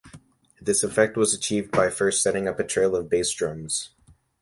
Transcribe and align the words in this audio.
This 0.59 0.83
effect 0.83 1.15
was 1.15 1.31
achieved 1.35 1.69
by 1.69 1.91
first 1.91 2.23
setting 2.23 2.47
up 2.47 2.59
a 2.59 2.63
trail 2.63 2.95
of 2.95 3.07
bass 3.07 3.29
drums. 3.31 3.91